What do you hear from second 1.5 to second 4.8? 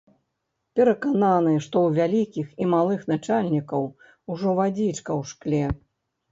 што ў вялікіх і малых начальнікаў ужо